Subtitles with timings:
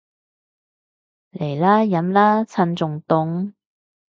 [1.33, 3.53] 嚟啦，飲啦，趁仲凍